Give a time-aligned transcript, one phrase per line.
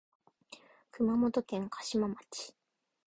[0.91, 2.55] 熊本県嘉島町